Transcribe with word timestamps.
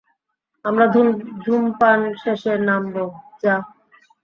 আমরা 0.65 0.85
ধূমপান 1.43 1.99
শেষে 2.21 2.53
নামব, 2.67 2.95
যা। 3.43 3.55